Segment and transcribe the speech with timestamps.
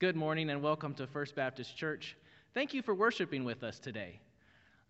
[0.00, 2.16] Good morning and welcome to First Baptist Church.
[2.52, 4.18] Thank you for worshiping with us today.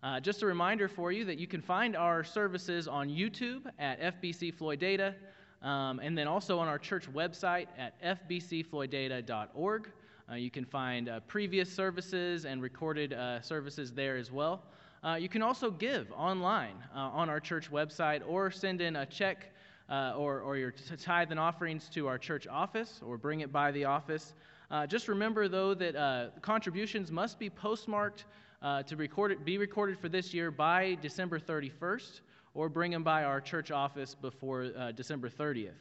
[0.01, 4.01] Uh, just a reminder for you that you can find our services on YouTube at
[4.01, 5.13] FBC Floydada,
[5.61, 9.91] um, and then also on our church website at fbcfloydada.org.
[10.27, 14.63] Uh, you can find uh, previous services and recorded uh, services there as well.
[15.03, 19.05] Uh, you can also give online uh, on our church website or send in a
[19.05, 19.53] check
[19.87, 23.85] or, or your tithe and offerings to our church office or bring it by the
[23.85, 24.33] office.
[24.71, 28.25] Uh, just remember, though, that uh, contributions must be postmarked
[28.61, 32.21] uh, to record it, be recorded for this year by December 31st,
[32.53, 35.71] or bring them by our church office before uh, December 30th.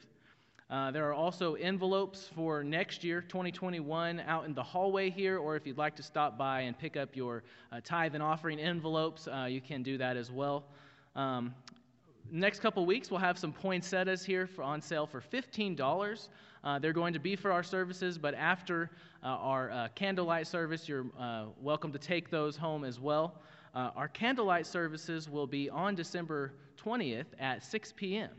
[0.70, 5.56] Uh, there are also envelopes for next year, 2021, out in the hallway here, or
[5.56, 9.28] if you'd like to stop by and pick up your uh, tithe and offering envelopes,
[9.48, 10.64] you can do that as well.
[11.14, 11.54] Um,
[12.30, 16.28] next couple weeks, we'll have some poinsettias here for, on sale for $15.
[16.64, 18.90] Uh, they're going to be for our services, but after
[19.22, 23.34] uh, our uh, candlelight service, you're uh, welcome to take those home as well.
[23.74, 28.30] Uh, our candlelight services will be on December 20th at 6 p.m.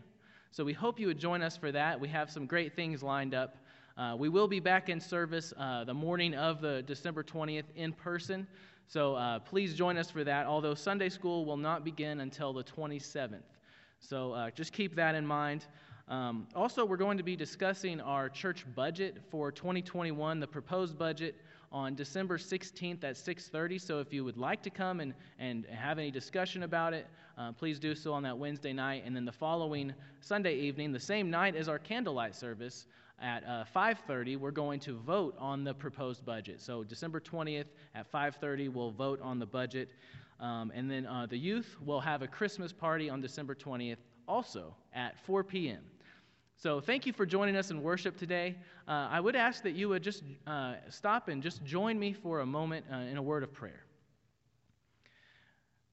[0.49, 1.99] So we hope you would join us for that.
[1.99, 3.57] We have some great things lined up.
[3.95, 5.53] Uh, we will be back in service
[5.85, 8.47] the morning of the December 20th in person.
[8.87, 13.43] So please join us for that, although Sunday school will not begin until the 27th.
[13.99, 15.65] So just keep that in mind.
[16.07, 21.35] Um, also, we're going to be discussing our church budget for 2021, the proposed budget,
[21.71, 23.81] on December 16th at 6:30.
[23.81, 27.07] So, if you would like to come and, and have any discussion about it,
[27.39, 29.01] uh, please do so on that Wednesday night.
[29.03, 32.85] And then the following Sunday evening, the same night as our candlelight service
[33.19, 36.61] at uh, 5:30, we're going to vote on the proposed budget.
[36.61, 37.65] So, December 20th
[37.95, 39.89] at 5:30, we'll vote on the budget.
[40.39, 43.97] Um, and then uh, the youth will have a Christmas party on December 20th,
[44.27, 45.81] also at 4 p.m.
[46.57, 48.55] So, thank you for joining us in worship today.
[48.87, 52.39] Uh, I would ask that you would just uh, stop and just join me for
[52.39, 53.83] a moment uh, in a word of prayer.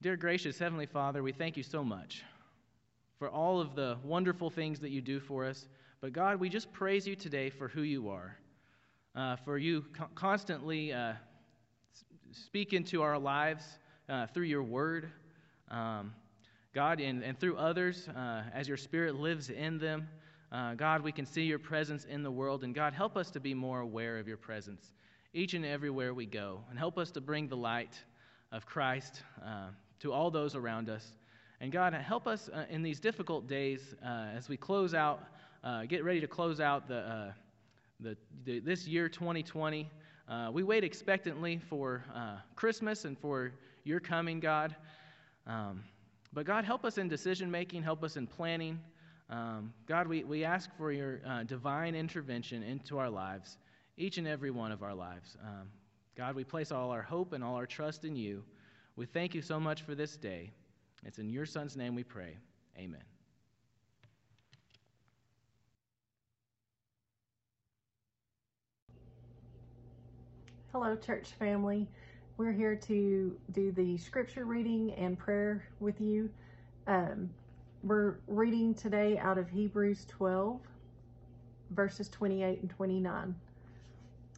[0.01, 2.23] Dear gracious Heavenly Father, we thank you so much
[3.19, 5.67] for all of the wonderful things that you do for us.
[5.99, 8.37] But, God, we just praise you today for who you are,
[9.15, 11.13] uh, for you co- constantly uh,
[12.31, 13.65] speak into our lives
[14.07, 15.11] uh, through your word.
[15.69, 16.13] Um,
[16.73, 18.07] God, and, and through others,
[18.53, 20.07] as your spirit lives in them.
[20.53, 23.39] Uh, God, we can see your presence in the world, and God, help us to
[23.39, 24.93] be more aware of your presence
[25.33, 27.99] each and everywhere we go, and help us to bring the light
[28.51, 29.69] of Christ uh,
[30.01, 31.07] to all those around us.
[31.59, 35.23] And God, help us uh, in these difficult days uh, as we close out,
[35.63, 37.31] uh, get ready to close out the, uh,
[37.99, 38.15] the,
[38.45, 39.89] the, this year 2020.
[40.51, 42.03] we wait expectantly for
[42.55, 43.53] Christmas and for
[43.85, 44.75] your coming, God.
[45.47, 45.83] Um,
[46.31, 48.79] but God, help us in decision making, help us in planning.
[49.29, 53.57] Um, God, we, we ask for your uh, divine intervention into our lives,
[53.97, 55.37] each and every one of our lives.
[55.43, 55.69] Um,
[56.15, 58.43] God, we place all our hope and all our trust in you.
[58.95, 60.51] We thank you so much for this day.
[61.05, 62.37] It's in your Son's name we pray.
[62.77, 63.03] Amen.
[70.71, 71.87] Hello, church family.
[72.37, 76.31] We're here to do the scripture reading and prayer with you.
[76.87, 77.29] Um,
[77.83, 80.57] we're reading today out of Hebrews 12,
[81.71, 83.35] verses 28 and 29.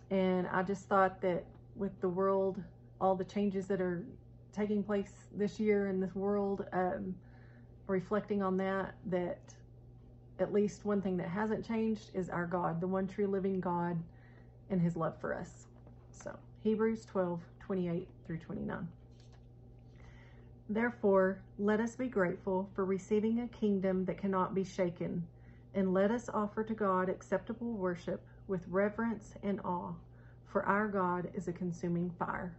[0.10, 1.46] And I just thought that
[1.76, 2.62] with the world,
[3.00, 4.04] all the changes that are
[4.52, 7.14] taking place this year in this world, um,
[7.86, 9.40] reflecting on that, that
[10.40, 13.96] at least one thing that hasn't changed is our God, the one true living God,
[14.72, 15.68] and his love for us.
[16.10, 18.88] So, Hebrews 12, 28 through 29.
[20.70, 25.28] Therefore, let us be grateful for receiving a kingdom that cannot be shaken,
[25.76, 29.94] and let us offer to God acceptable worship with reverence and awe,
[30.48, 32.56] for our God is a consuming fire.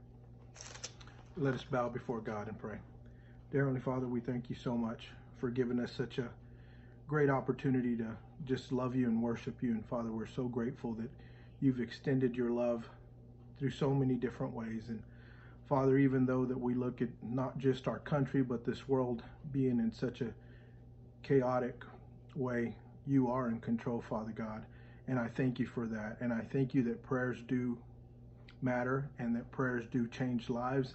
[1.36, 2.78] Let us bow before God and pray.
[3.50, 5.08] Dear Heavenly Father, we thank you so much
[5.38, 6.28] for giving us such a
[7.08, 9.72] great opportunity to just love you and worship you.
[9.72, 11.10] And Father, we're so grateful that
[11.60, 12.88] you've extended your love
[13.58, 14.84] through so many different ways.
[14.88, 15.02] And
[15.68, 19.22] Father, even though that we look at not just our country, but this world
[19.52, 20.32] being in such a
[21.22, 21.82] chaotic
[22.36, 22.76] way,
[23.06, 24.64] you are in control, Father God.
[25.08, 26.18] And I thank you for that.
[26.20, 27.76] And I thank you that prayers do
[28.62, 30.94] matter and that prayers do change lives.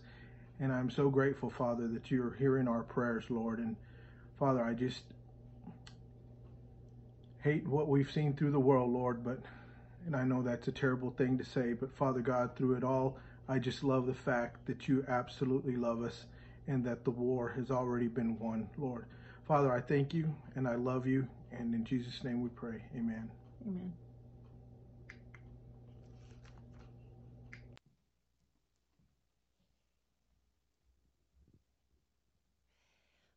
[0.60, 3.60] And I'm so grateful, Father, that you're hearing our prayers, Lord.
[3.60, 3.76] And
[4.40, 5.02] Father, I just
[7.44, 9.40] hate what we've seen through the world, Lord, but
[10.06, 13.18] and I know that's a terrible thing to say, but Father God, through it all,
[13.48, 16.26] I just love the fact that you absolutely love us
[16.68, 19.06] and that the war has already been won, Lord.
[19.48, 21.28] Father, I thank you and I love you.
[21.52, 22.82] And in Jesus' name we pray.
[22.96, 23.30] Amen.
[23.68, 23.94] Amen.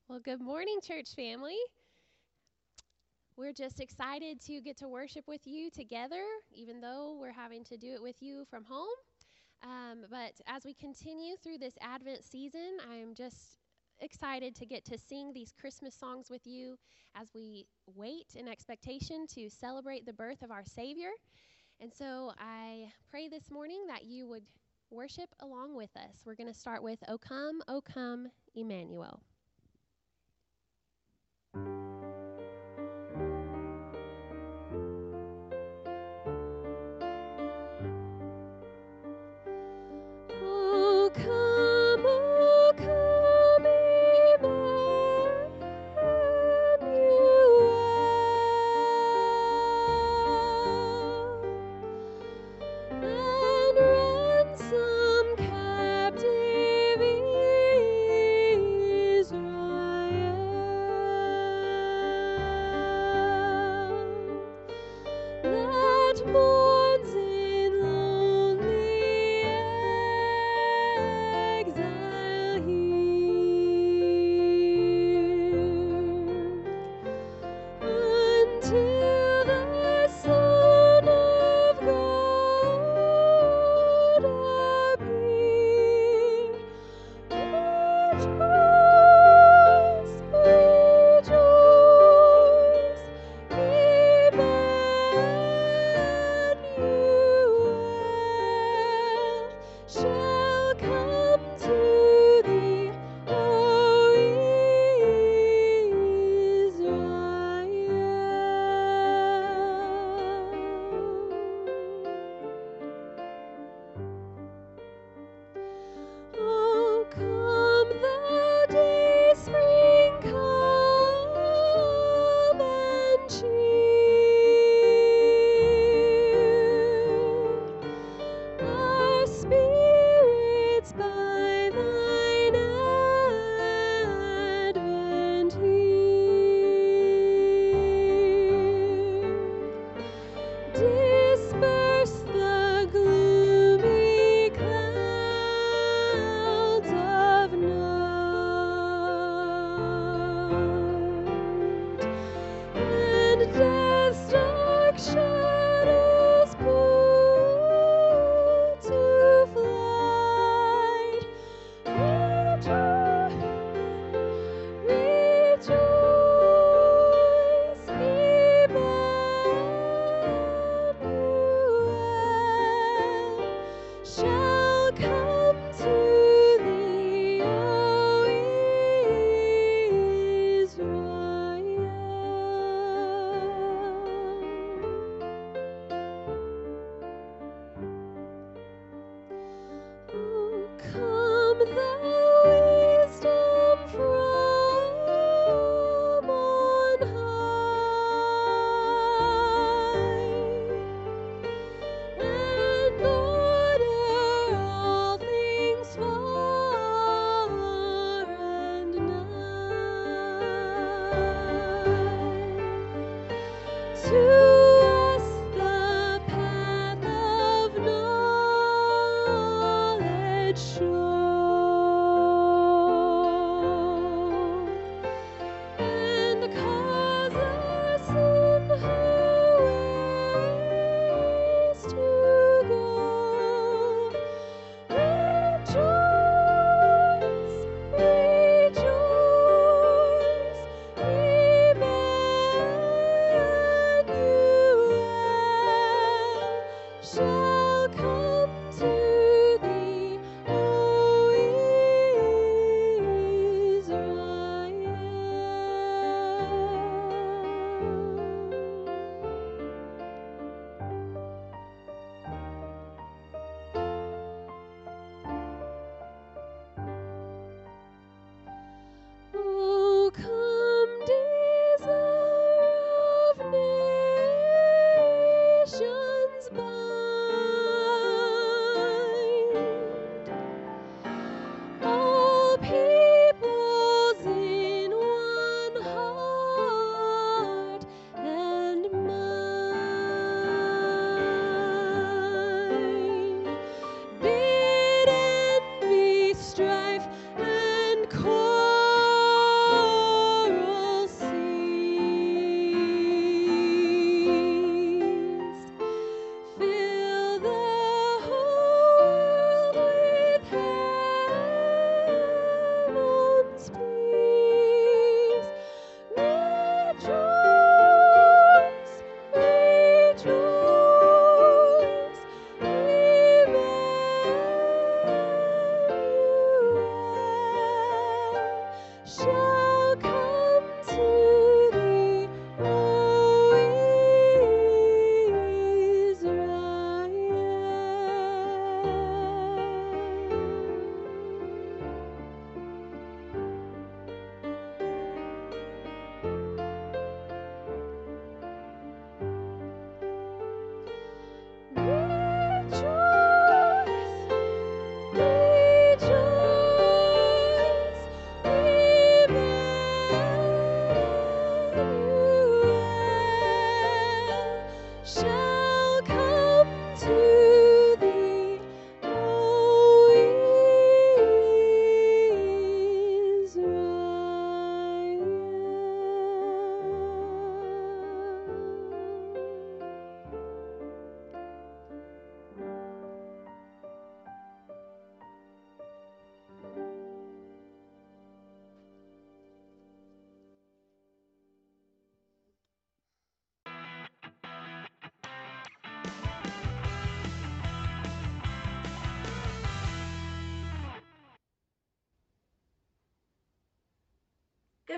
[0.09, 1.57] Well, good morning, church family.
[3.37, 7.77] We're just excited to get to worship with you together, even though we're having to
[7.77, 8.87] do it with you from home.
[9.65, 13.59] Um, but as we continue through this Advent season, I'm just
[14.01, 16.77] excited to get to sing these Christmas songs with you
[17.17, 21.11] as we wait in expectation to celebrate the birth of our Savior.
[21.81, 24.45] And so I pray this morning that you would
[24.91, 26.17] worship along with us.
[26.27, 29.21] We're going to start with O Come, O Come, Emmanuel.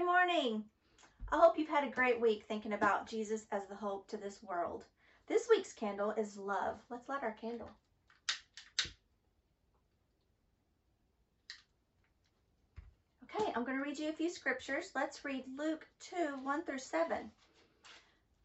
[0.07, 0.63] Morning.
[1.33, 4.41] I hope you've had a great week thinking about Jesus as the hope to this
[4.41, 4.85] world.
[5.27, 6.79] This week's candle is love.
[6.89, 7.69] Let's light our candle.
[13.25, 14.93] Okay, I'm going to read you a few scriptures.
[14.95, 17.29] Let's read Luke 2 1 through 7.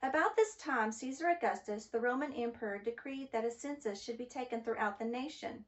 [0.01, 4.63] About this time, Caesar Augustus, the Roman emperor, decreed that a census should be taken
[4.63, 5.63] throughout the nation.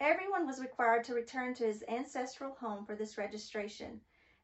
[0.00, 4.00] Everyone was required to return to his ancestral home for this registration.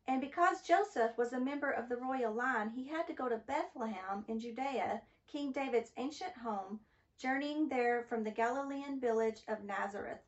[0.08, 3.36] And because Joseph was a member of the royal line, he had to go to
[3.36, 6.80] Bethlehem in Judea, King David's ancient home,
[7.18, 10.22] journeying there from the Galilean village of Nazareth.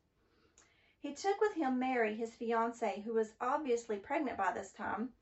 [0.99, 5.13] He took with him Mary, his fiancée, who was obviously pregnant by this time.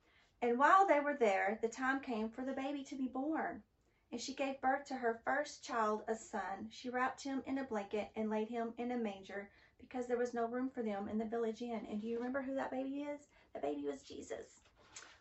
[0.42, 3.64] And while they were there, the time came for the baby to be born.
[4.12, 6.68] And she gave birth to her first child, a son.
[6.70, 9.50] She wrapped him in a blanket and laid him in a manger
[9.80, 11.88] because there was no room for them in the village inn.
[11.90, 13.22] And do you remember who that baby is?
[13.54, 14.62] That baby was Jesus.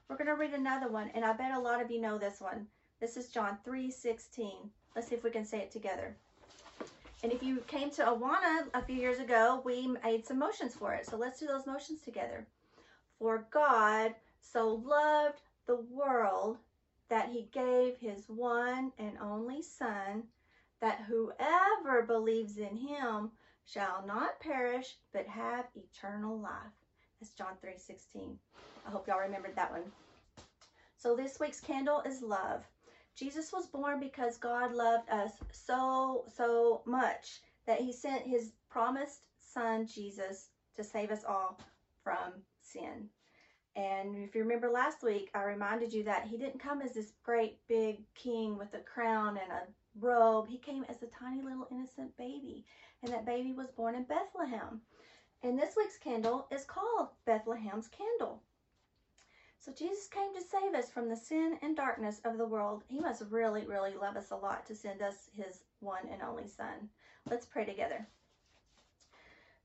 [0.09, 2.41] We're going to read another one, and I bet a lot of you know this
[2.41, 2.67] one.
[3.01, 4.71] This is John 3:16.
[4.95, 6.17] Let's see if we can say it together.
[7.23, 10.95] And if you came to Awana a few years ago, we made some motions for
[10.95, 11.07] it.
[11.07, 12.47] So let's do those motions together.
[13.19, 16.59] For God so loved the world
[17.09, 20.25] that he gave his one and only Son,
[20.81, 23.33] that whoever believes in him
[23.67, 26.73] shall not perish, but have eternal life.
[27.21, 28.39] That's John 3:16.
[28.87, 29.93] I hope y'all remembered that one.
[30.97, 32.65] So this week's candle is love.
[33.17, 39.27] Jesus was born because God loved us so, so much that he sent his promised
[39.39, 41.59] son, Jesus, to save us all
[42.05, 43.09] from sin.
[43.75, 47.13] And if you remember last week, I reminded you that he didn't come as this
[47.25, 49.63] great big king with a crown and a
[50.01, 50.49] robe.
[50.49, 52.65] He came as a tiny little innocent baby.
[53.03, 54.81] And that baby was born in Bethlehem.
[55.41, 58.43] And this week's candle is called Bethlehem's Candle.
[59.61, 62.83] So Jesus came to save us from the sin and darkness of the world.
[62.89, 66.49] He must really, really love us a lot to send us his one and only
[66.49, 66.89] Son.
[67.31, 68.09] Let's pray together.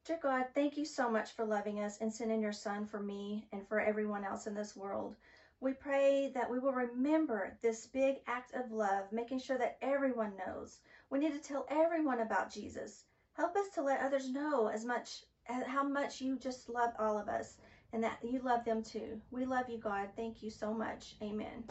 [0.05, 3.47] Dear God, thank you so much for loving us and sending your Son for me
[3.51, 5.15] and for everyone else in this world.
[5.59, 10.33] We pray that we will remember this big act of love, making sure that everyone
[10.45, 10.81] knows.
[11.09, 13.05] We need to tell everyone about Jesus.
[13.33, 17.27] Help us to let others know as much how much you just love all of
[17.27, 17.58] us
[17.91, 19.21] and that you love them too.
[19.32, 20.10] We love you, God.
[20.15, 21.15] Thank you so much.
[21.21, 21.63] Amen.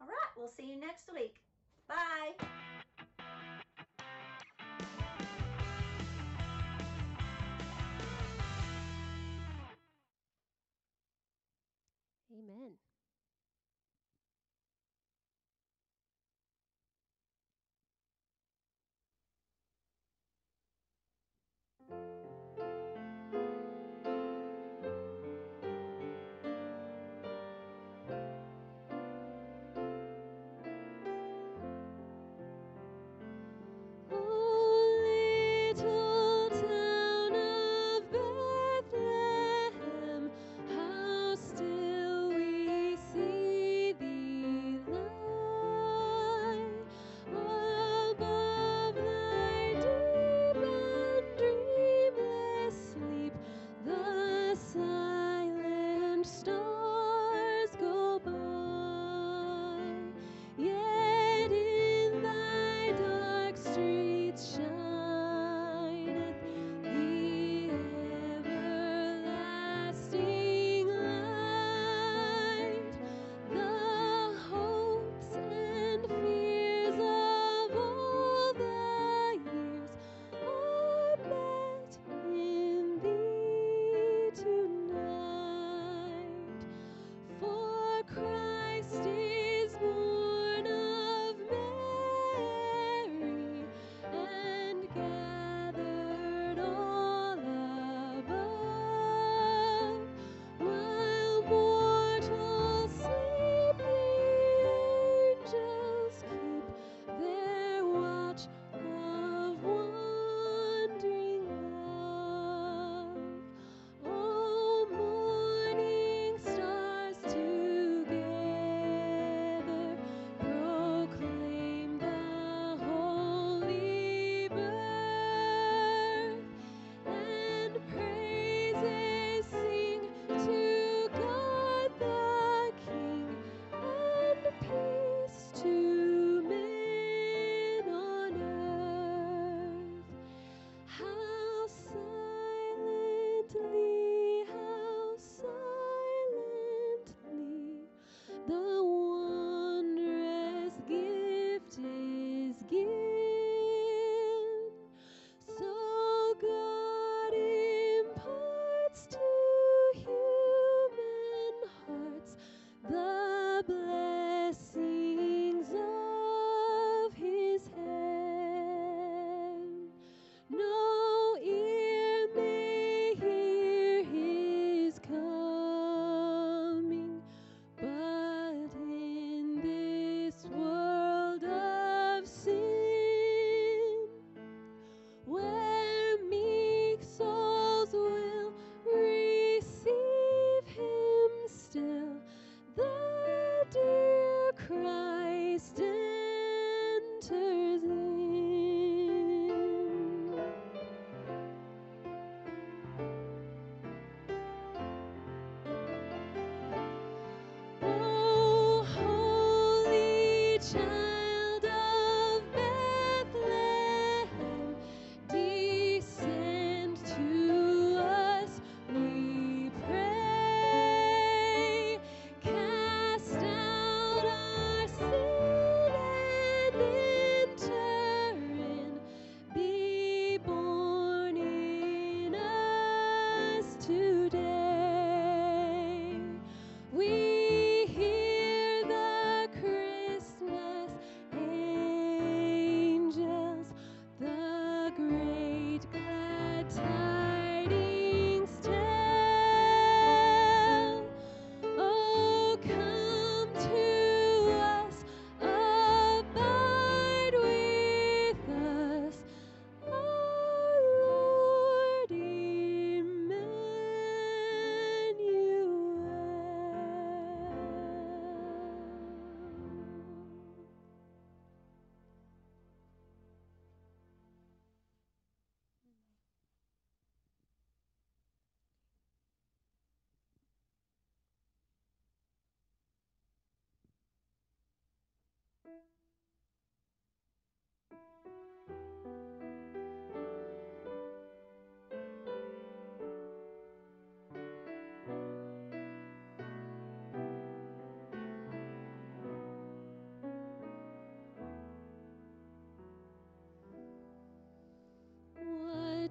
[0.00, 1.40] All right, we'll see you next week.
[1.88, 2.46] Bye.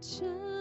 [0.07, 0.54] 这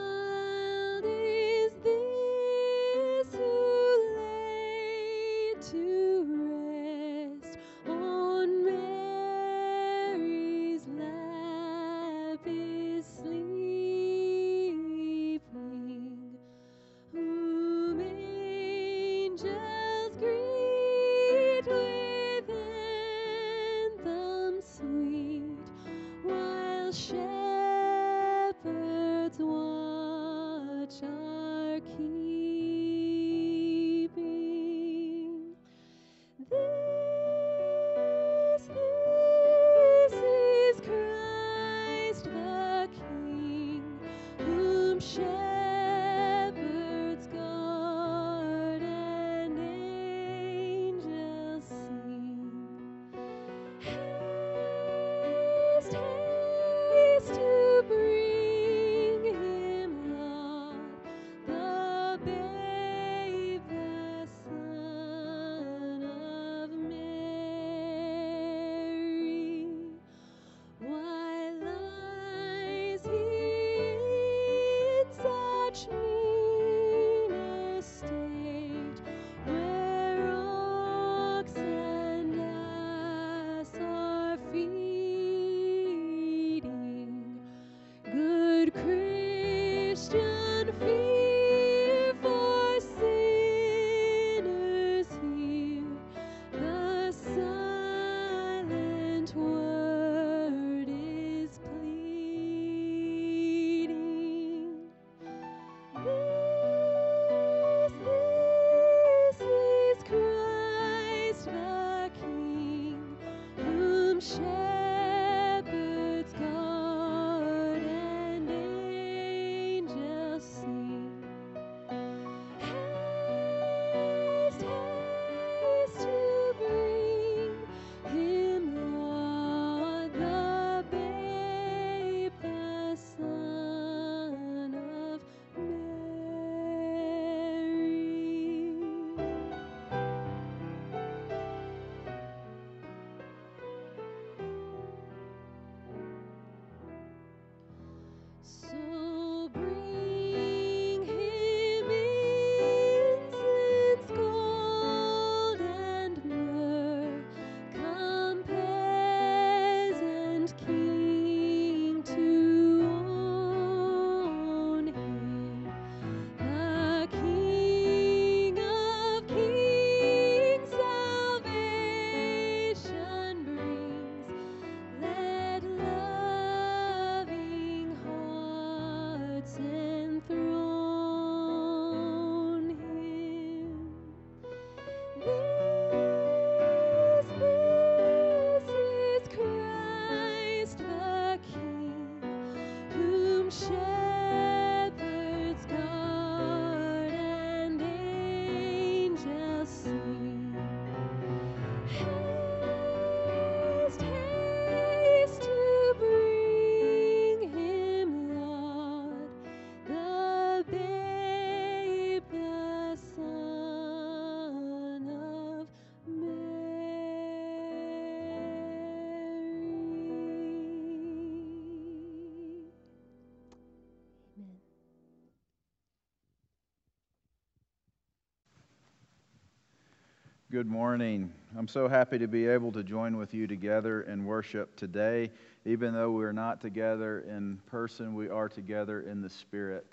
[230.54, 231.32] Good morning.
[231.58, 235.32] I'm so happy to be able to join with you together in worship today.
[235.64, 239.84] Even though we're not together in person, we are together in the Spirit.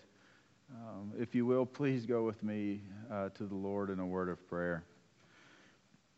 [0.71, 4.29] Um, if you will, please go with me uh, to the Lord in a word
[4.29, 4.83] of prayer.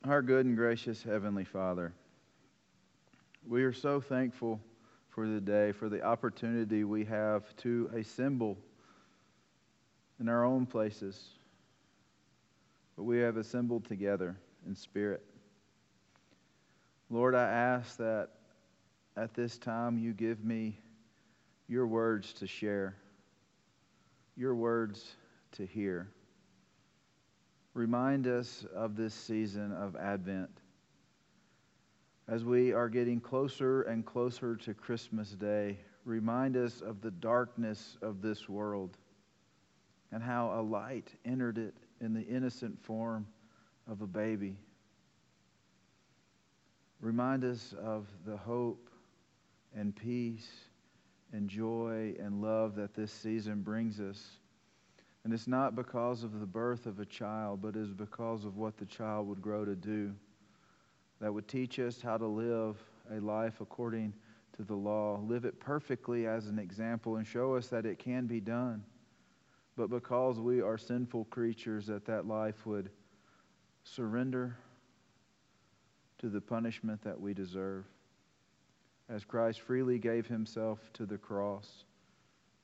[0.04, 1.94] Our good and gracious Heavenly Father,
[3.48, 4.60] we are so thankful
[5.08, 8.58] for the day, for the opportunity we have to assemble
[10.20, 11.30] in our own places,
[12.96, 15.24] but we have assembled together in spirit.
[17.10, 18.30] Lord, I ask that
[19.16, 20.80] at this time you give me
[21.68, 22.96] your words to share,
[24.36, 25.16] your words
[25.54, 26.08] to hear.
[27.74, 30.50] Remind us of this season of Advent.
[32.28, 37.98] As we are getting closer and closer to Christmas Day, remind us of the darkness
[38.02, 38.98] of this world
[40.12, 43.26] and how a light entered it in the innocent form
[43.90, 44.58] of a baby.
[47.00, 48.90] Remind us of the hope
[49.76, 50.48] and peace
[51.34, 54.22] and joy and love that this season brings us.
[55.24, 58.78] And it's not because of the birth of a child, but is because of what
[58.78, 60.14] the child would grow to do
[61.22, 62.78] that would teach us how to live
[63.12, 64.14] a life according
[64.58, 68.28] to the law, live it perfectly as an example, and show us that it can
[68.28, 68.84] be done.
[69.76, 72.90] But because we are sinful creatures, that that life would
[73.84, 74.58] surrender
[76.20, 77.86] to the punishment that we deserve.
[79.10, 81.84] As Christ freely gave himself to the cross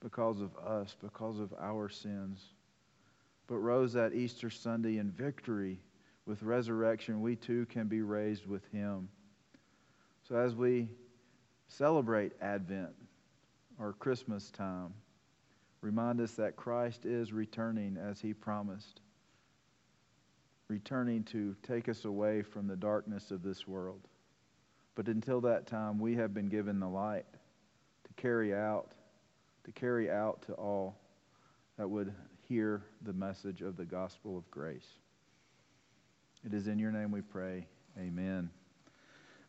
[0.01, 2.53] because of us, because of our sins,
[3.47, 5.79] but rose that Easter Sunday in victory
[6.25, 9.09] with resurrection, we too can be raised with him.
[10.27, 10.87] So as we
[11.67, 12.93] celebrate Advent
[13.79, 14.93] or Christmas time,
[15.81, 19.01] remind us that Christ is returning as he promised,
[20.67, 24.01] returning to take us away from the darkness of this world.
[24.95, 27.25] But until that time, we have been given the light
[28.03, 28.91] to carry out,
[29.63, 30.97] to carry out to all
[31.77, 32.13] that would
[32.47, 34.87] hear the message of the gospel of grace.
[36.45, 37.67] It is in your name we pray.
[37.97, 38.49] Amen.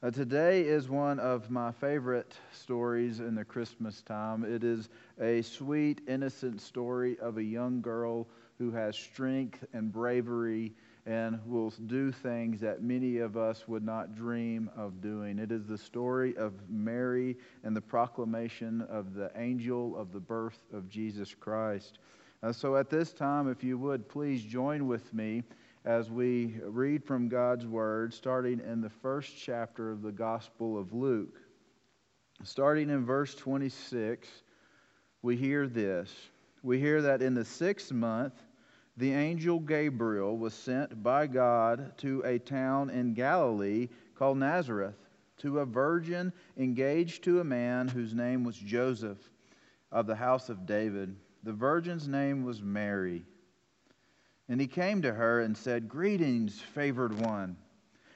[0.03, 4.45] Uh, today is one of my favorite stories in the Christmas time.
[4.45, 4.89] It is
[5.21, 10.73] a sweet, innocent story of a young girl who has strength and bravery
[11.05, 15.39] and will do things that many of us would not dream of doing.
[15.39, 20.63] It is the story of Mary and the proclamation of the angel of the birth
[20.73, 21.99] of Jesus Christ.
[22.43, 25.43] Uh, so at this time, if you would please join with me
[25.85, 30.93] as we read from God's Word, starting in the first chapter of the Gospel of
[30.93, 31.41] Luke.
[32.43, 34.29] Starting in verse 26,
[35.23, 36.13] we hear this.
[36.63, 38.35] We hear that in the sixth month,
[38.97, 44.97] the angel Gabriel was sent by God to a town in Galilee called Nazareth,
[45.39, 49.31] to a virgin engaged to a man whose name was Joseph
[49.91, 51.17] of the house of David.
[51.43, 53.25] The virgin's name was Mary.
[54.51, 57.57] And he came to her and said, Greetings, favored one.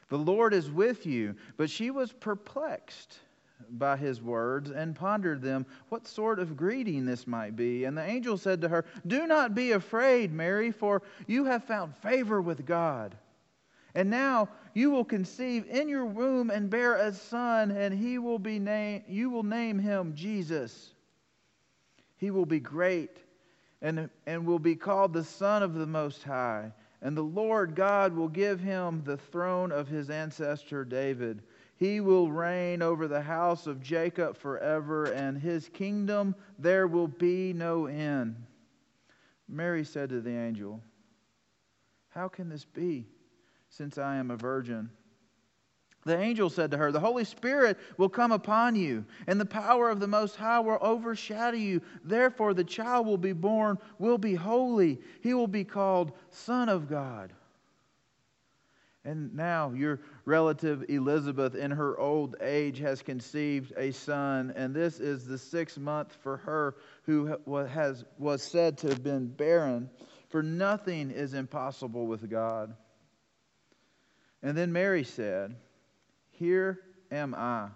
[0.09, 1.37] The Lord is with you.
[1.57, 3.21] But she was perplexed
[3.71, 7.85] by his words and pondered them what sort of greeting this might be.
[7.85, 11.95] And the angel said to her, Do not be afraid, Mary, for you have found
[11.99, 13.17] favor with God.
[13.95, 18.41] And now you will conceive in your womb and bear a son, and he will
[18.41, 20.95] be named, you will name him Jesus.
[22.17, 23.24] He will be great
[23.85, 26.73] and, and will be called the Son of the Most High.
[27.03, 31.43] And the Lord God will give him the throne of his ancestor David.
[31.77, 37.53] He will reign over the house of Jacob forever, and his kingdom there will be
[37.53, 38.37] no end.
[39.47, 40.81] Mary said to the angel,
[42.09, 43.07] How can this be,
[43.69, 44.89] since I am a virgin?
[46.05, 49.89] The angel said to her, The Holy Spirit will come upon you, and the power
[49.89, 51.81] of the Most High will overshadow you.
[52.05, 55.01] Therefore, the child will be born, will be holy.
[55.23, 57.33] He will be called Son of God.
[59.07, 64.99] And now your relative Elizabeth, in her old age, has conceived a son, and this
[64.99, 67.37] is the sixth month for her who
[67.67, 69.91] has, was said to have been barren,
[70.31, 72.75] for nothing is impossible with God.
[74.43, 75.55] And then Mary said,
[76.39, 77.69] here am I,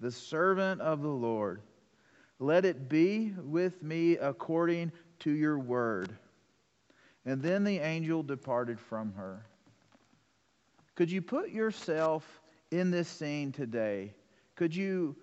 [0.00, 1.62] the servant of the Lord.
[2.38, 6.16] Let it be with me according to your word.
[7.24, 9.46] And then the angel departed from her.
[10.94, 14.12] Could you put yourself in this scene today?
[14.56, 15.16] Could you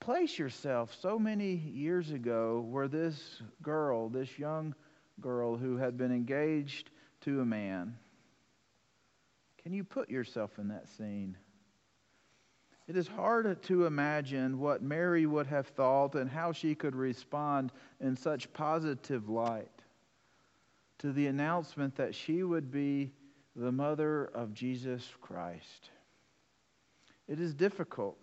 [0.00, 4.74] place yourself so many years ago where this girl, this young
[5.20, 6.90] girl who had been engaged
[7.22, 7.96] to a man,
[9.64, 11.36] Can you put yourself in that scene?
[12.86, 17.72] It is hard to imagine what Mary would have thought and how she could respond
[17.98, 19.70] in such positive light
[20.98, 23.10] to the announcement that she would be
[23.56, 25.88] the mother of Jesus Christ.
[27.26, 28.18] It is difficult.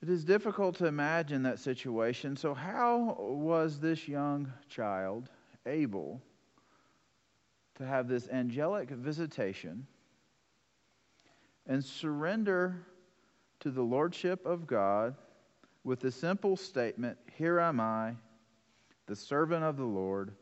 [0.00, 2.36] It is difficult to imagine that situation.
[2.36, 5.28] So, how was this young child
[5.66, 6.22] able
[7.76, 9.86] to have this angelic visitation
[11.66, 12.86] and surrender
[13.60, 15.14] to the Lordship of God
[15.82, 18.14] with the simple statement Here am I,
[19.06, 20.32] the servant of the Lord.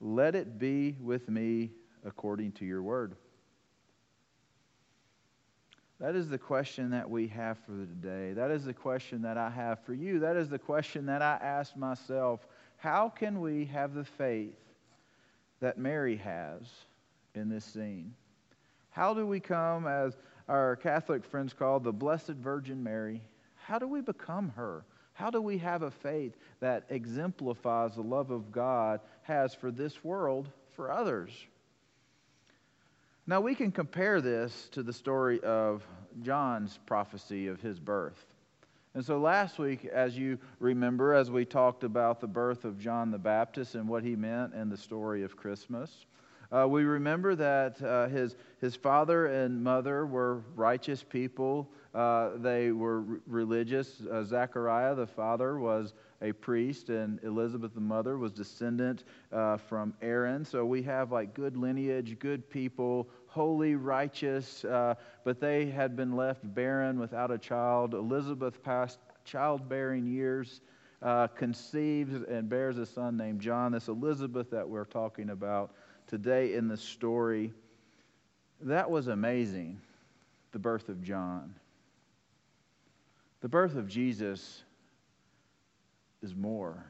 [0.00, 1.70] Let it be with me
[2.04, 3.16] according to your word.
[6.00, 8.32] That is the question that we have for today.
[8.32, 10.18] That is the question that I have for you.
[10.18, 12.46] That is the question that I ask myself.
[12.76, 14.58] How can we have the faith
[15.64, 16.60] that Mary has
[17.34, 18.12] in this scene?
[18.90, 20.14] How do we come, as
[20.46, 23.22] our Catholic friends call the Blessed Virgin Mary,
[23.54, 24.84] how do we become her?
[25.14, 30.04] How do we have a faith that exemplifies the love of God has for this
[30.04, 31.30] world, for others?
[33.26, 35.82] Now, we can compare this to the story of
[36.20, 38.33] John's prophecy of his birth.
[38.94, 43.10] And so last week, as you remember, as we talked about the birth of John
[43.10, 46.06] the Baptist and what he meant and the story of Christmas,
[46.52, 51.68] uh, we remember that uh, his, his father and mother were righteous people.
[51.92, 54.02] Uh, they were r- religious.
[54.08, 59.02] Uh, Zechariah, the father, was a priest, and Elizabeth, the mother, was descendant
[59.32, 60.44] uh, from Aaron.
[60.44, 64.94] So we have like good lineage, good people, holy, righteous, uh,
[65.24, 67.92] but they had been left barren without a child.
[67.92, 70.60] Elizabeth passed childbearing years.
[71.02, 73.72] Uh, conceives and bears a son named John.
[73.72, 75.74] This Elizabeth that we're talking about
[76.06, 77.52] today in the story.
[78.60, 79.80] That was amazing,
[80.52, 81.54] the birth of John.
[83.40, 84.62] The birth of Jesus
[86.22, 86.86] is more.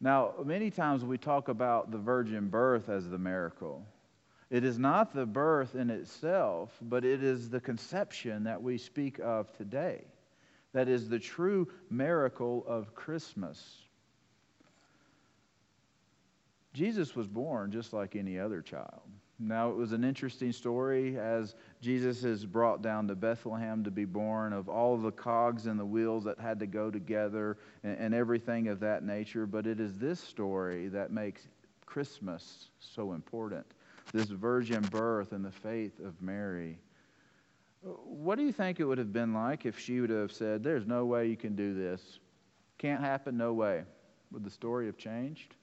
[0.00, 3.84] Now, many times we talk about the virgin birth as the miracle.
[4.50, 9.18] It is not the birth in itself, but it is the conception that we speak
[9.18, 10.04] of today.
[10.72, 13.82] That is the true miracle of Christmas.
[16.72, 19.02] Jesus was born just like any other child.
[19.40, 24.04] Now, it was an interesting story as Jesus is brought down to Bethlehem to be
[24.04, 28.14] born, of all the cogs and the wheels that had to go together and, and
[28.14, 29.46] everything of that nature.
[29.46, 31.46] But it is this story that makes
[31.86, 33.64] Christmas so important
[34.12, 36.78] this virgin birth and the faith of Mary.
[37.82, 40.86] What do you think it would have been like if she would have said, There's
[40.86, 42.18] no way you can do this?
[42.78, 43.84] Can't happen, no way.
[44.32, 45.54] Would the story have changed?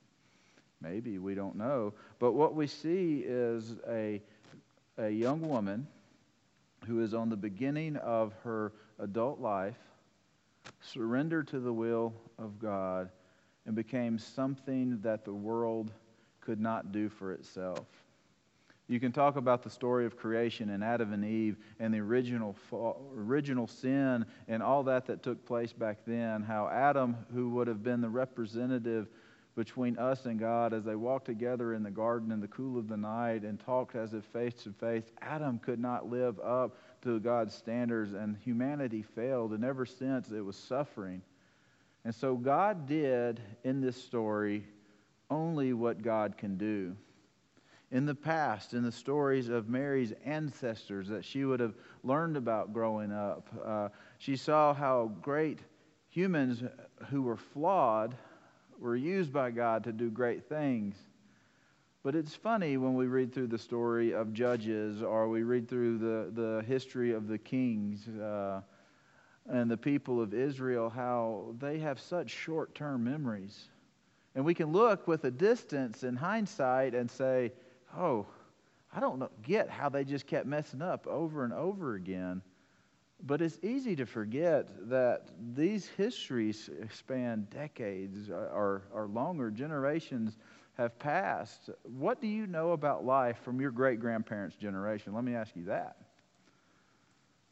[0.82, 1.94] Maybe, we don't know.
[2.20, 4.22] But what we see is a,
[4.98, 5.88] a young woman
[6.86, 9.78] who is on the beginning of her adult life,
[10.82, 13.10] surrendered to the will of God,
[13.66, 15.92] and became something that the world
[16.42, 17.88] could not do for itself.
[18.88, 22.54] You can talk about the story of creation and Adam and Eve and the original
[22.70, 26.44] fall, original sin and all that that took place back then.
[26.44, 29.08] How Adam, who would have been the representative
[29.56, 32.88] between us and God as they walked together in the garden in the cool of
[32.88, 35.06] the night and talked as if face to face.
[35.22, 40.44] Adam could not live up to God's standards, and humanity failed, and ever since it
[40.44, 41.22] was suffering.
[42.04, 44.66] And so God did in this story
[45.30, 46.96] only what God can do.
[47.92, 52.74] In the past, in the stories of Mary's ancestors that she would have learned about
[52.74, 55.60] growing up, uh, she saw how great
[56.10, 56.64] humans
[57.10, 58.16] who were flawed
[58.80, 60.96] were used by God to do great things.
[62.04, 65.98] But it's funny when we read through the story of Judges or we read through
[65.98, 68.62] the, the history of the kings uh,
[69.50, 73.70] and the people of Israel, how they have such short term memories.
[74.36, 77.54] And we can look with a distance in hindsight and say,
[77.98, 78.26] oh,
[78.94, 82.42] I don't get how they just kept messing up over and over again.
[83.24, 90.38] But it's easy to forget that these histories span decades uh, or, or longer, generations
[90.78, 91.70] have passed.
[91.84, 95.14] What do you know about life from your great grandparents' generation?
[95.14, 95.98] Let me ask you that.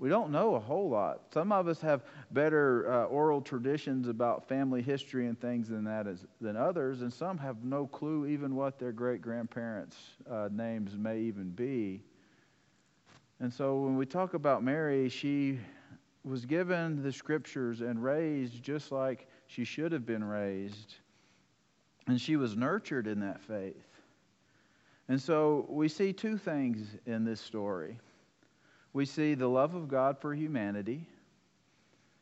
[0.04, 1.22] We don't know a whole lot.
[1.34, 6.08] Some of us have better uh, oral traditions about family history and things than that
[6.08, 9.96] as, than others, and some have no clue even what their great grandparents'
[10.30, 12.04] uh, names may even be.
[13.40, 15.58] And so when we talk about Mary, she
[16.26, 20.96] was given the scriptures and raised just like she should have been raised.
[22.08, 23.88] And she was nurtured in that faith.
[25.08, 27.98] And so we see two things in this story.
[28.94, 31.08] We see the love of God for humanity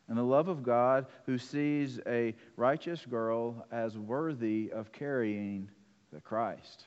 [0.08, 5.70] and the love of God who sees a righteous girl as worthy of carrying
[6.12, 6.86] the Christ.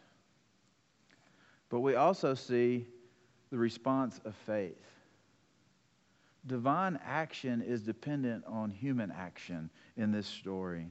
[1.70, 2.86] But we also see
[3.50, 4.84] the response of faith.
[6.46, 10.88] Divine action is dependent on human action in this story.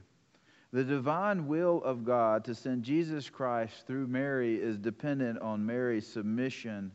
[0.72, 6.06] The divine will of God to send Jesus Christ through Mary is dependent on Mary's
[6.06, 6.90] submission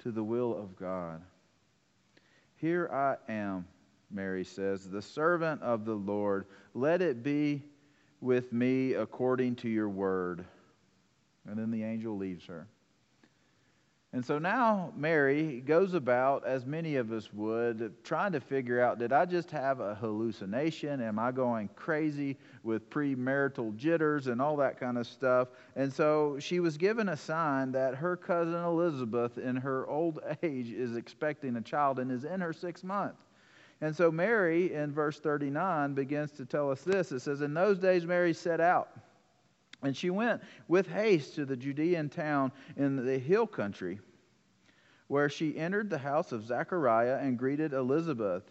[0.00, 1.22] to the will of God.
[2.56, 3.66] Here I am,
[4.10, 6.46] Mary says, the servant of the Lord.
[6.74, 7.62] Let it be
[8.20, 10.44] with me according to your word.
[11.46, 12.66] And then the angel leaves her.
[14.12, 18.98] And so now Mary goes about, as many of us would, trying to figure out
[18.98, 21.00] did I just have a hallucination?
[21.00, 25.48] Am I going crazy with premarital jitters and all that kind of stuff?
[25.76, 30.72] And so she was given a sign that her cousin Elizabeth, in her old age,
[30.72, 33.14] is expecting a child and is in her sixth month.
[33.80, 37.12] And so Mary, in verse 39, begins to tell us this.
[37.12, 38.90] It says, In those days, Mary set out
[39.82, 44.00] and she went with haste to the Judean town in the hill country,
[45.08, 48.44] where she entered the house of Zechariah and greeted Elizabeth.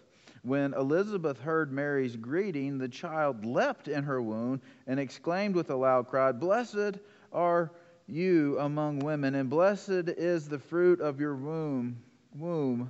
[0.43, 5.75] When Elizabeth heard Mary's greeting, the child leapt in her womb and exclaimed with a
[5.75, 6.99] loud cry, Blessed
[7.31, 7.71] are
[8.07, 12.01] you among women, and blessed is the fruit of your womb.
[12.35, 12.89] womb.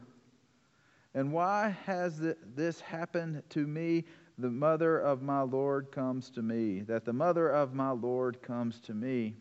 [1.13, 2.21] And why has
[2.55, 4.05] this happened to me?
[4.39, 8.79] The mother of my Lord comes to me, that the mother of my Lord comes
[8.81, 9.35] to me.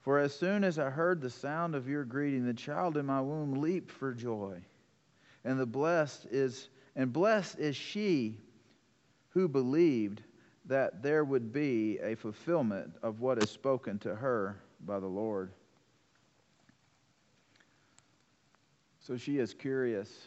[0.00, 3.20] For as soon as I heard the sound of your greeting, the child in my
[3.20, 4.60] womb leaped for joy.
[5.44, 8.38] And the blessed is and blessed is she
[9.30, 10.22] who believed
[10.64, 15.52] that there would be a fulfillment of what is spoken to her by the Lord.
[19.06, 20.26] So she is curious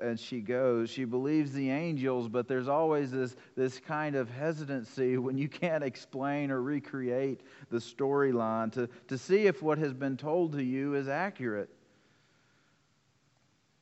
[0.00, 0.88] as she goes.
[0.88, 5.84] She believes the angels, but there's always this, this kind of hesitancy when you can't
[5.84, 10.94] explain or recreate the storyline to, to see if what has been told to you
[10.94, 11.68] is accurate.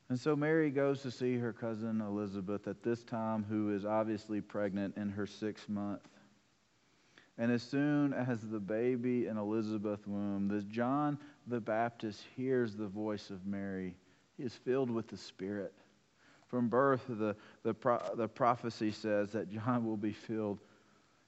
[0.09, 4.41] And so Mary goes to see her cousin Elizabeth at this time, who is obviously
[4.41, 6.01] pregnant in her sixth month.
[7.37, 11.17] And as soon as the baby in Elizabeth's womb, this John
[11.47, 13.95] the Baptist hears the voice of Mary
[14.37, 15.73] he is filled with the Spirit.
[16.47, 20.59] From birth, the, the, pro, the prophecy says that John will be filled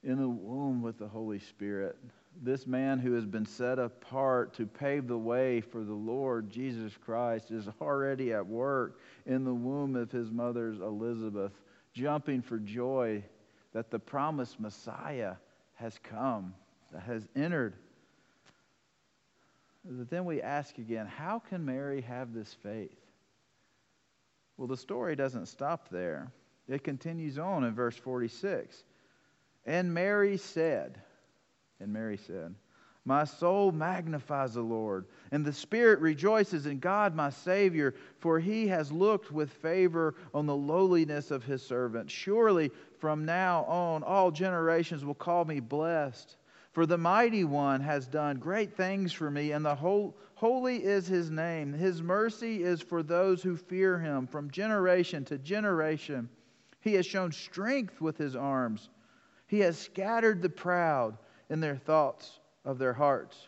[0.04, 1.98] in the womb with the Holy Spirit.
[2.42, 6.94] This man who has been set apart to pave the way for the Lord Jesus
[7.04, 11.52] Christ is already at work in the womb of his mother's Elizabeth,
[11.94, 13.24] jumping for joy
[13.74, 15.36] that the promised Messiah
[15.74, 16.54] has come,
[16.92, 17.74] that has entered
[19.90, 22.98] but then we ask again, how can Mary have this faith?
[24.58, 26.32] Well, the story doesn't stop there.
[26.68, 28.84] It continues on in verse 46.
[29.66, 31.00] And Mary said,
[31.80, 32.56] and Mary said,
[33.06, 38.68] My soul magnifies the Lord, and the Spirit rejoices in God my Savior, for he
[38.68, 42.10] has looked with favor on the lowliness of his servant.
[42.10, 46.36] Surely from now on all generations will call me blessed.
[46.78, 51.08] For the mighty one has done great things for me, and the whole, holy is
[51.08, 51.74] his name.
[51.74, 56.30] His mercy is for those who fear him from generation to generation.
[56.82, 58.90] He has shown strength with his arms.
[59.48, 61.18] He has scattered the proud
[61.50, 63.48] in their thoughts of their hearts.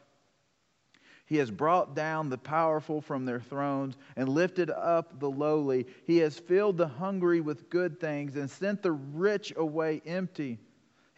[1.28, 5.86] He has brought down the powerful from their thrones and lifted up the lowly.
[6.08, 10.58] He has filled the hungry with good things and sent the rich away empty.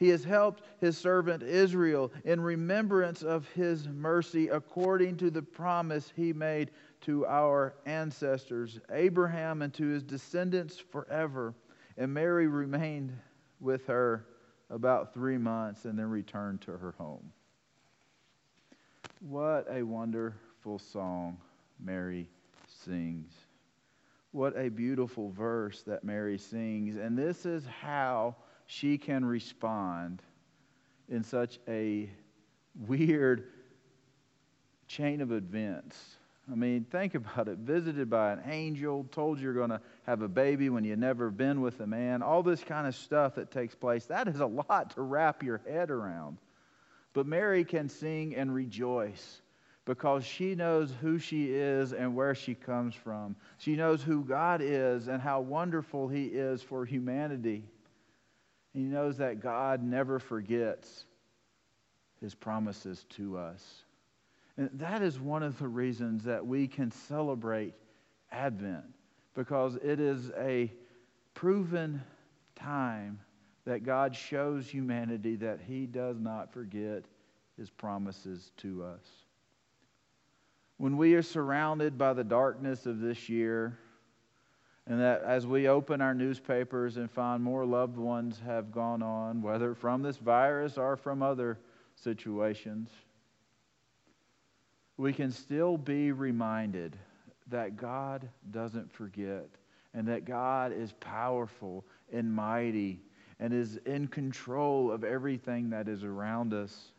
[0.01, 6.11] He has helped his servant Israel in remembrance of his mercy according to the promise
[6.15, 6.71] he made
[7.01, 11.53] to our ancestors, Abraham, and to his descendants forever.
[11.99, 13.15] And Mary remained
[13.59, 14.25] with her
[14.71, 17.31] about three months and then returned to her home.
[19.19, 21.37] What a wonderful song
[21.79, 22.27] Mary
[22.65, 23.31] sings.
[24.31, 26.95] What a beautiful verse that Mary sings.
[26.95, 28.35] And this is how
[28.71, 30.21] she can respond
[31.09, 32.09] in such a
[32.87, 33.49] weird
[34.87, 35.97] chain of events.
[36.49, 37.57] I mean, think about it.
[37.57, 41.59] Visited by an angel, told you're going to have a baby when you've never been
[41.59, 44.05] with a man, all this kind of stuff that takes place.
[44.05, 46.37] That is a lot to wrap your head around.
[47.11, 49.41] But Mary can sing and rejoice
[49.83, 53.35] because she knows who she is and where she comes from.
[53.57, 57.65] She knows who God is and how wonderful He is for humanity.
[58.73, 61.05] He knows that God never forgets
[62.21, 63.83] his promises to us.
[64.57, 67.73] And that is one of the reasons that we can celebrate
[68.31, 68.85] Advent,
[69.33, 70.71] because it is a
[71.33, 72.01] proven
[72.55, 73.19] time
[73.65, 77.05] that God shows humanity that He does not forget
[77.57, 79.05] His promises to us.
[80.77, 83.77] When we are surrounded by the darkness of this year,
[84.91, 89.41] and that as we open our newspapers and find more loved ones have gone on,
[89.41, 91.57] whether from this virus or from other
[92.03, 92.89] situations,
[94.97, 96.97] we can still be reminded
[97.47, 99.47] that God doesn't forget
[99.93, 102.99] and that God is powerful and mighty
[103.39, 106.91] and is in control of everything that is around us.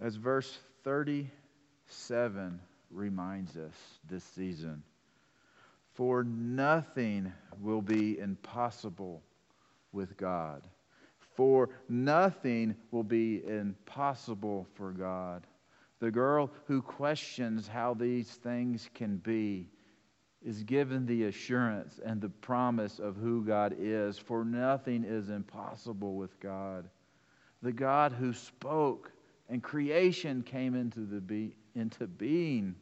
[0.00, 2.60] As verse 37
[2.92, 3.74] reminds us
[4.08, 4.84] this season,
[5.94, 9.22] for nothing will be impossible
[9.92, 10.66] with God.
[11.36, 15.46] For nothing will be impossible for God.
[16.00, 19.68] The girl who questions how these things can be
[20.44, 26.16] is given the assurance and the promise of who God is, for nothing is impossible
[26.16, 26.88] with God.
[27.62, 29.12] The God who spoke
[29.48, 32.74] and creation came into, the be- into being.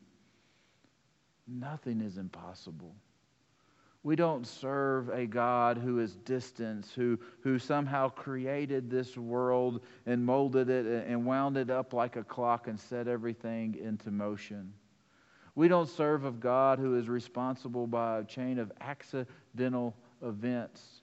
[1.51, 2.95] Nothing is impossible.
[4.03, 10.25] We don't serve a God who is distant, who, who somehow created this world and
[10.25, 14.73] molded it and wound it up like a clock and set everything into motion.
[15.55, 21.03] We don't serve a God who is responsible by a chain of accidental events,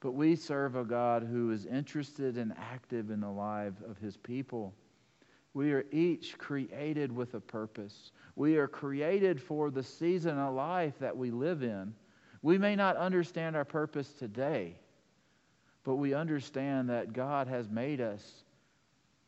[0.00, 4.16] but we serve a God who is interested and active in the life of his
[4.16, 4.72] people.
[5.54, 8.12] We are each created with a purpose.
[8.36, 11.94] We are created for the season of life that we live in.
[12.40, 14.76] We may not understand our purpose today,
[15.84, 18.44] but we understand that God has made us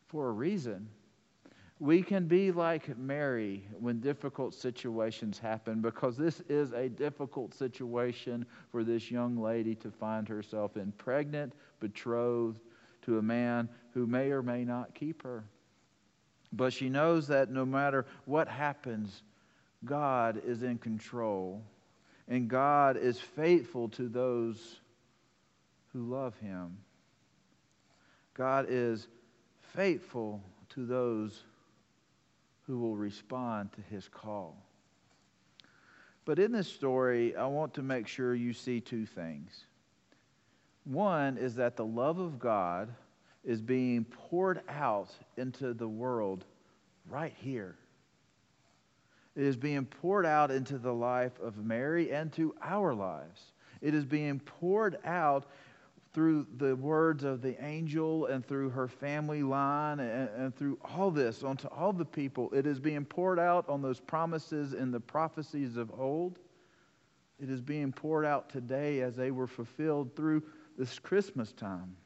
[0.07, 0.89] for a reason.
[1.79, 8.45] We can be like Mary when difficult situations happen because this is a difficult situation
[8.71, 12.61] for this young lady to find herself in, pregnant, betrothed
[13.03, 15.43] to a man who may or may not keep her.
[16.55, 19.23] But she knows that no matter what happens,
[19.83, 21.61] God is in control
[22.27, 24.79] and God is faithful to those
[25.91, 26.77] who love him.
[28.33, 29.07] God is
[29.75, 31.43] faithful to those
[32.67, 34.57] who will respond to his call.
[36.23, 39.65] But in this story, I want to make sure you see two things.
[40.85, 42.89] One is that the love of God
[43.45, 46.45] is being poured out into the world
[47.07, 47.75] right here.
[49.35, 53.51] It is being poured out into the life of Mary and to our lives.
[53.81, 55.45] It is being poured out
[56.13, 61.11] through the words of the angel and through her family line and, and, through all
[61.11, 62.49] this onto all the people.
[62.53, 66.39] It is being poured out on those promises in the prophecies of old.
[67.37, 70.43] It is being poured out today as they were fulfilled through
[70.77, 71.97] this Christmas time.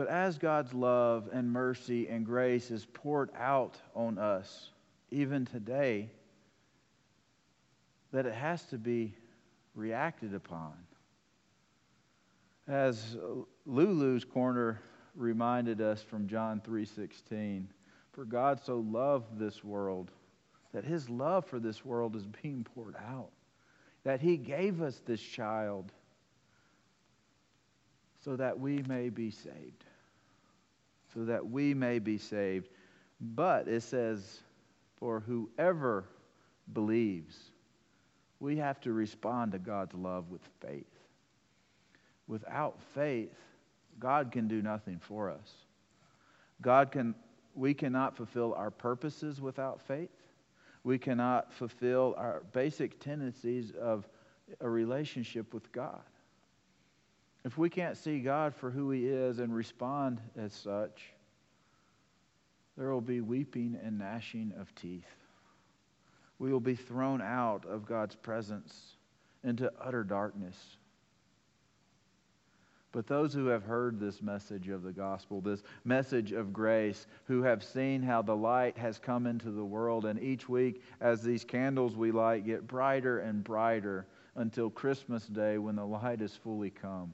[0.00, 4.70] But as God's love and mercy and grace is poured out on us,
[5.10, 6.08] even today,
[8.10, 9.14] that it has to be
[9.74, 10.72] reacted upon.
[12.66, 13.18] As
[13.66, 14.80] Lulu's corner
[15.14, 17.68] reminded us from John 3:16,
[18.12, 20.12] for God so loved this world
[20.72, 23.32] that his love for this world is being poured out.
[24.04, 25.92] That he gave us this child
[28.20, 29.84] so that we may be saved
[31.14, 32.68] so that we may be saved.
[33.20, 34.40] But it says,
[34.96, 36.04] for whoever
[36.72, 37.36] believes,
[38.38, 40.86] we have to respond to God's love with faith.
[42.26, 43.34] Without faith,
[43.98, 45.52] God can do nothing for us.
[46.62, 47.14] God can
[47.54, 50.10] we cannot fulfill our purposes without faith.
[50.84, 54.08] We cannot fulfill our basic tendencies of
[54.60, 56.00] a relationship with God.
[57.44, 61.14] If we can't see God for who He is and respond as such,
[62.76, 65.04] there will be weeping and gnashing of teeth.
[66.38, 68.96] We will be thrown out of God's presence
[69.42, 70.76] into utter darkness.
[72.92, 77.42] But those who have heard this message of the gospel, this message of grace, who
[77.42, 81.44] have seen how the light has come into the world, and each week as these
[81.44, 86.70] candles we light get brighter and brighter until Christmas Day when the light is fully
[86.70, 87.12] come,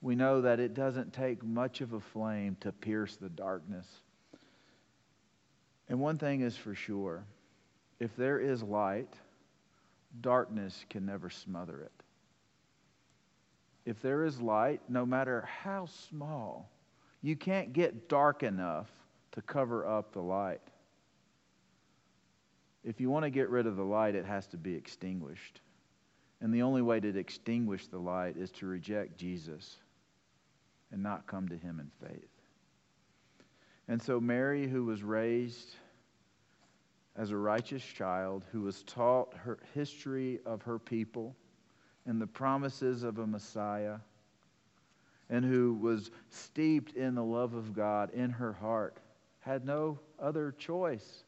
[0.00, 3.86] we know that it doesn't take much of a flame to pierce the darkness.
[5.88, 7.24] And one thing is for sure
[7.98, 9.12] if there is light,
[10.20, 11.92] darkness can never smother it.
[13.84, 16.70] If there is light, no matter how small,
[17.20, 18.86] You can't get dark enough
[19.32, 20.60] to cover up the light.
[22.84, 25.60] If you want to get rid of the light, it has to be extinguished.
[26.40, 29.78] And the only way to extinguish the light is to reject Jesus
[30.92, 32.28] and not come to him in faith.
[33.88, 35.76] And so, Mary, who was raised
[37.16, 41.34] as a righteous child, who was taught her history of her people
[42.06, 43.96] and the promises of a Messiah,
[45.30, 48.98] and who was steeped in the love of God in her heart,
[49.40, 51.24] had no other choice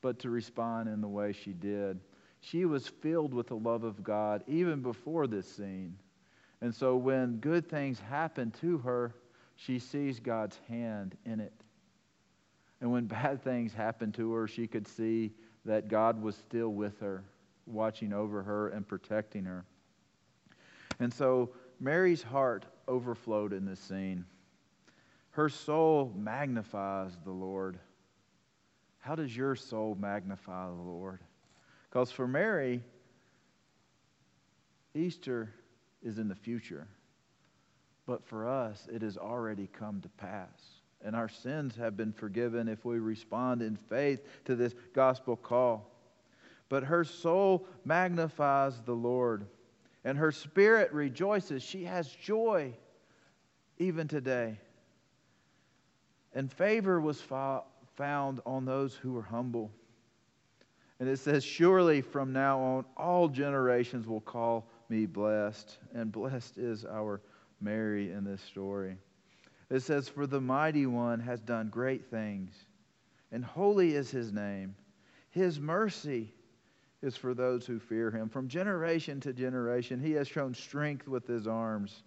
[0.00, 2.00] but to respond in the way she did.
[2.40, 5.98] She was filled with the love of God even before this scene.
[6.60, 9.14] And so when good things happen to her,
[9.56, 11.52] she sees God's hand in it.
[12.80, 15.32] And when bad things happen to her, she could see
[15.64, 17.24] that God was still with her,
[17.66, 19.64] watching over her and protecting her.
[21.00, 21.50] And so
[21.80, 24.24] Mary's heart overflowed in this scene.
[25.30, 27.78] Her soul magnifies the Lord.
[29.00, 31.20] How does your soul magnify the Lord?
[31.90, 32.82] Because for Mary,
[34.94, 35.52] Easter
[36.04, 36.86] is in the future.
[38.06, 40.48] But for us, it has already come to pass.
[41.02, 45.90] And our sins have been forgiven if we respond in faith to this gospel call.
[46.68, 49.46] But her soul magnifies the Lord,
[50.04, 51.62] and her spirit rejoices.
[51.62, 52.74] She has joy
[53.78, 54.58] even today.
[56.34, 59.70] And favor was found on those who were humble.
[61.00, 65.78] And it says, Surely from now on, all generations will call me blessed.
[65.94, 67.20] And blessed is our
[67.60, 68.96] Mary in this story.
[69.70, 72.52] It says, For the mighty one has done great things,
[73.32, 74.76] and holy is his name.
[75.30, 76.32] His mercy
[77.02, 78.28] is for those who fear him.
[78.28, 82.02] From generation to generation, he has shown strength with his arms.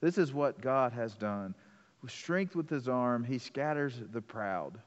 [0.00, 1.54] This is what God has done.
[2.02, 4.80] With strength with his arm, he scatters the proud.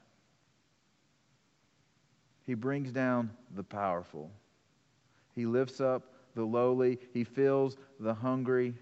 [2.45, 4.29] He brings down the powerful.
[5.35, 6.99] He lifts up the lowly.
[7.13, 8.75] He fills the hungry.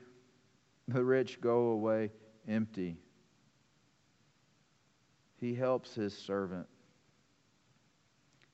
[0.88, 2.12] The rich go away
[2.48, 2.98] empty.
[5.40, 6.68] He helps his servant.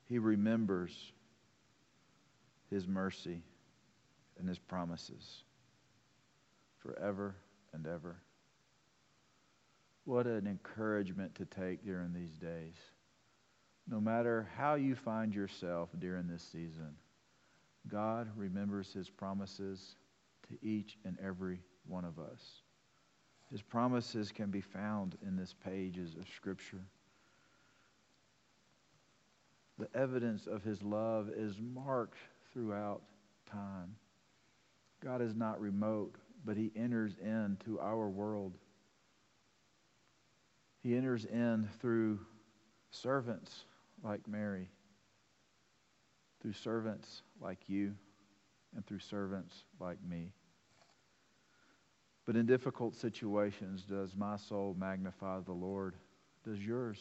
[0.05, 1.11] He remembers
[2.69, 3.41] his mercy
[4.37, 5.43] and his promises
[6.79, 7.35] forever
[7.73, 8.17] and ever.
[10.05, 12.75] What an encouragement to take during these days.
[13.87, 16.95] No matter how you find yourself during this season,
[17.87, 19.95] God remembers his promises
[20.47, 22.61] to each and every one of us.
[23.49, 26.85] His promises can be found in this pages of Scripture.
[29.79, 32.17] The evidence of his love is marked
[32.53, 33.01] throughout
[33.49, 33.95] time.
[35.01, 36.15] God is not remote,
[36.45, 38.57] but he enters into our world.
[40.83, 42.19] He enters in through
[42.91, 43.65] servants
[44.03, 44.69] like Mary,
[46.49, 47.93] through servants like you,
[48.75, 50.33] and through servants like me.
[52.25, 55.93] But in difficult situations, does my soul magnify the Lord?
[56.43, 56.97] Does yours?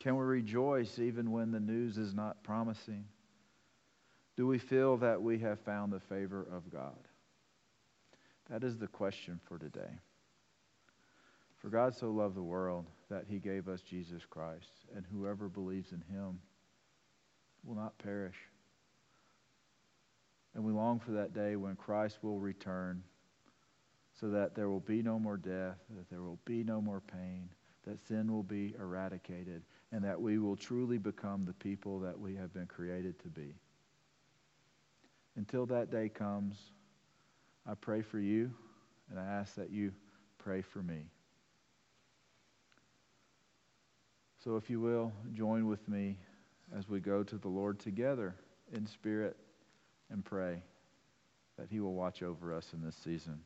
[0.00, 3.04] Can we rejoice even when the news is not promising?
[4.36, 6.98] Do we feel that we have found the favor of God?
[8.50, 10.00] That is the question for today.
[11.58, 15.92] For God so loved the world that he gave us Jesus Christ, and whoever believes
[15.92, 16.40] in him
[17.64, 18.34] will not perish.
[20.56, 23.02] And we long for that day when Christ will return
[24.18, 27.50] so that there will be no more death, that there will be no more pain,
[27.86, 32.34] that sin will be eradicated, and that we will truly become the people that we
[32.36, 33.54] have been created to be.
[35.36, 36.56] Until that day comes,
[37.66, 38.50] I pray for you,
[39.10, 39.92] and I ask that you
[40.38, 41.02] pray for me.
[44.42, 46.16] So, if you will, join with me
[46.74, 48.34] as we go to the Lord together
[48.72, 49.36] in spirit
[50.10, 50.62] and pray
[51.58, 53.40] that He will watch over us in this season.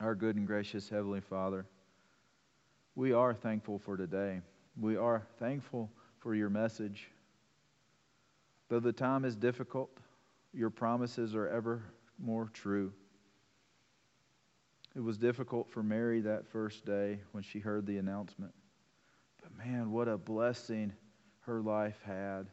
[0.00, 1.66] Our good and gracious Heavenly Father,
[2.94, 4.40] we are thankful for today.
[4.80, 7.08] We are thankful for your message.
[8.68, 9.90] Though the time is difficult,
[10.52, 11.82] your promises are ever
[12.18, 12.92] more true.
[14.96, 18.52] It was difficult for Mary that first day when she heard the announcement.
[19.42, 20.92] But man, what a blessing
[21.40, 22.46] her life had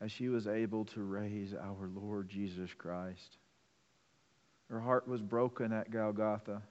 [0.00, 3.38] as she was able to raise our Lord Jesus Christ.
[4.70, 6.62] Her heart was broken at Golgotha,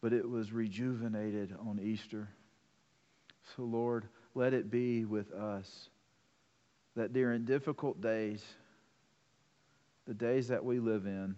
[0.00, 2.28] but it was rejuvenated on Easter.
[3.56, 5.88] So, Lord, let it be with us
[6.96, 8.44] that during difficult days,
[10.06, 11.36] the days that we live in,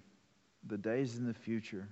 [0.67, 1.89] the days in the future,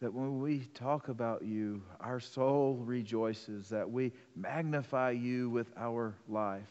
[0.00, 6.14] that when we talk about you, our soul rejoices, that we magnify you with our
[6.28, 6.68] life,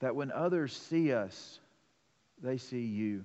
[0.00, 1.60] that when others see us,
[2.42, 3.24] they see you,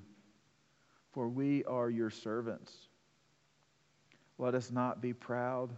[1.11, 2.73] for we are your servants.
[4.38, 5.69] Let us not be proud.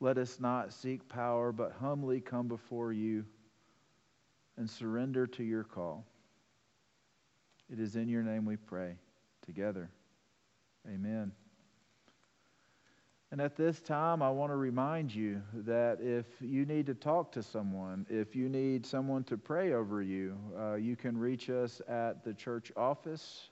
[0.00, 3.24] Let us not seek power, but humbly come before you
[4.56, 6.04] and surrender to your call.
[7.72, 8.96] It is in your name we pray
[9.46, 9.88] together.
[10.86, 11.32] Amen.
[13.32, 17.32] And at this time, I want to remind you that if you need to talk
[17.32, 21.80] to someone, if you need someone to pray over you, uh, you can reach us
[21.88, 23.48] at the church office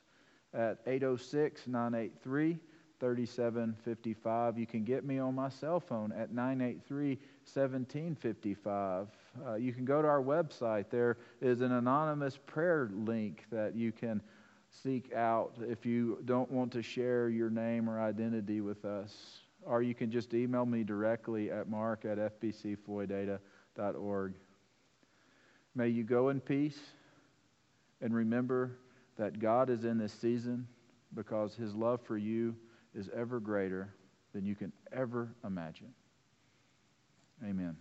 [0.52, 2.58] at 806 983
[3.00, 4.58] 3755.
[4.58, 7.16] You can get me on my cell phone at 983
[7.50, 9.06] 1755.
[9.46, 10.90] Uh, you can go to our website.
[10.90, 14.20] There is an anonymous prayer link that you can
[14.68, 19.82] seek out if you don't want to share your name or identity with us or
[19.82, 24.34] you can just email me directly at mark at fbcfloydada.org.
[25.74, 26.78] May you go in peace
[28.00, 28.78] and remember
[29.16, 30.66] that God is in this season
[31.14, 32.56] because his love for you
[32.94, 33.94] is ever greater
[34.32, 35.92] than you can ever imagine.
[37.44, 37.76] Amen.